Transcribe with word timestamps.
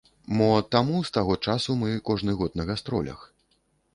Мо, 0.37 0.45
таму 0.75 1.01
з 1.09 1.13
таго 1.17 1.35
часу 1.51 1.75
мы 1.81 1.91
кожны 2.09 2.35
год 2.39 2.57
на 2.61 2.65
гастролях? 2.73 3.19